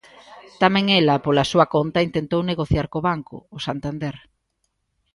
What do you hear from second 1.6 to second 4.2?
conta, intentou negociar co banco, o Santander.